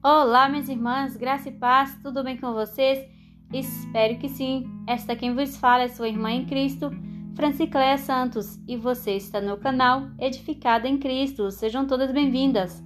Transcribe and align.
Olá, 0.00 0.48
minhas 0.48 0.68
irmãs, 0.68 1.16
graça 1.16 1.48
e 1.48 1.52
paz, 1.52 1.98
tudo 2.00 2.22
bem 2.22 2.36
com 2.36 2.52
vocês? 2.52 3.04
Espero 3.52 4.16
que 4.16 4.28
sim. 4.28 4.64
Esta 4.86 5.16
quem 5.16 5.34
vos 5.34 5.56
fala 5.56 5.82
é 5.82 5.88
sua 5.88 6.06
irmã 6.06 6.30
em 6.30 6.46
Cristo, 6.46 6.88
Francicléia 7.34 7.98
Santos, 7.98 8.60
e 8.68 8.76
você 8.76 9.16
está 9.16 9.40
no 9.40 9.56
canal 9.56 10.08
Edificada 10.16 10.86
em 10.86 10.98
Cristo. 10.98 11.50
Sejam 11.50 11.84
todas 11.84 12.12
bem-vindas. 12.12 12.80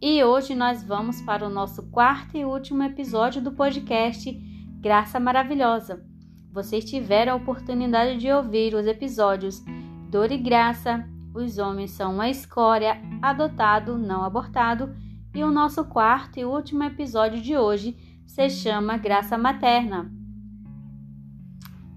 E 0.00 0.24
hoje 0.24 0.54
nós 0.54 0.82
vamos 0.82 1.20
para 1.20 1.46
o 1.46 1.50
nosso 1.50 1.90
quarto 1.90 2.38
e 2.38 2.46
último 2.46 2.82
episódio 2.82 3.42
do 3.42 3.52
podcast 3.52 4.32
Graça 4.80 5.20
Maravilhosa. 5.20 6.02
Vocês 6.50 6.86
tiveram 6.86 7.34
a 7.34 7.36
oportunidade 7.36 8.18
de 8.18 8.32
ouvir 8.32 8.74
os 8.74 8.86
episódios 8.86 9.62
Dor 10.08 10.32
e 10.32 10.38
Graça, 10.38 11.06
Os 11.38 11.56
Homens 11.56 11.92
São 11.92 12.14
uma 12.14 12.28
Escória, 12.28 13.00
Adotado, 13.22 13.96
Não 13.96 14.24
Abortado, 14.24 14.92
e 15.32 15.44
o 15.44 15.52
nosso 15.52 15.84
quarto 15.84 16.40
e 16.40 16.44
último 16.44 16.82
episódio 16.82 17.40
de 17.40 17.56
hoje 17.56 17.96
se 18.26 18.50
chama 18.50 18.96
Graça 18.96 19.38
Materna. 19.38 20.10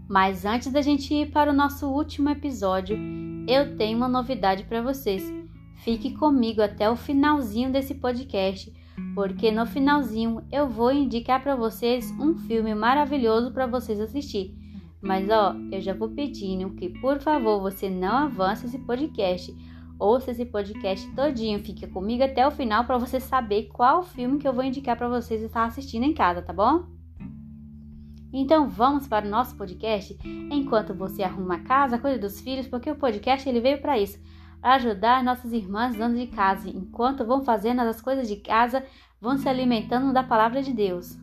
Mas 0.07 0.45
antes 0.45 0.71
da 0.71 0.79
gente 0.83 1.11
ir 1.11 1.31
para 1.31 1.49
o 1.49 1.55
nosso 1.55 1.87
último 1.87 2.29
episódio, 2.29 2.95
eu 3.47 3.75
tenho 3.75 3.97
uma 3.97 4.07
novidade 4.07 4.63
para 4.65 4.79
vocês. 4.79 5.23
Fique 5.77 6.13
comigo 6.13 6.61
até 6.61 6.87
o 6.87 6.95
finalzinho 6.95 7.71
desse 7.71 7.95
podcast, 7.95 8.71
porque 9.15 9.49
no 9.49 9.65
finalzinho 9.65 10.45
eu 10.51 10.69
vou 10.69 10.91
indicar 10.91 11.41
para 11.41 11.55
vocês 11.55 12.11
um 12.19 12.37
filme 12.37 12.75
maravilhoso 12.75 13.51
para 13.51 13.65
vocês 13.65 13.99
assistir. 13.99 14.60
Mas 15.01 15.29
ó, 15.29 15.55
eu 15.71 15.81
já 15.81 15.93
vou 15.93 16.09
pedindo 16.09 16.69
que 16.75 16.89
por 16.99 17.19
favor 17.19 17.59
você 17.59 17.89
não 17.89 18.15
avance 18.17 18.65
esse 18.65 18.79
podcast. 18.79 19.53
Ouça 19.99 20.31
esse 20.31 20.45
podcast 20.45 21.07
todinho, 21.15 21.63
fique 21.63 21.87
comigo 21.87 22.23
até 22.23 22.47
o 22.47 22.51
final 22.51 22.85
para 22.85 22.97
você 22.97 23.19
saber 23.19 23.69
qual 23.71 24.03
filme 24.03 24.39
que 24.39 24.47
eu 24.47 24.53
vou 24.53 24.63
indicar 24.63 24.97
para 24.97 25.07
vocês 25.07 25.41
estar 25.41 25.65
assistindo 25.65 26.03
em 26.03 26.13
casa, 26.13 26.41
tá 26.41 26.53
bom? 26.53 26.85
Então 28.33 28.69
vamos 28.69 29.07
para 29.07 29.25
o 29.25 29.29
nosso 29.29 29.55
podcast 29.55 30.17
enquanto 30.25 30.93
você 30.93 31.21
arruma 31.23 31.55
a 31.55 31.63
casa, 31.63 31.99
cuida 31.99 32.17
dos 32.17 32.39
filhos, 32.39 32.67
porque 32.67 32.89
o 32.89 32.95
podcast 32.95 33.47
ele 33.47 33.59
veio 33.59 33.81
para 33.81 33.99
isso 33.99 34.19
para 34.61 34.75
ajudar 34.75 35.23
nossas 35.23 35.51
irmãs 35.51 35.95
donas 35.95 36.19
de 36.19 36.27
casa, 36.27 36.69
enquanto 36.69 37.25
vão 37.25 37.43
fazendo 37.43 37.81
as 37.81 37.99
coisas 37.99 38.27
de 38.27 38.35
casa, 38.35 38.85
vão 39.19 39.35
se 39.35 39.49
alimentando 39.49 40.13
da 40.13 40.23
palavra 40.23 40.61
de 40.61 40.71
Deus. 40.71 41.17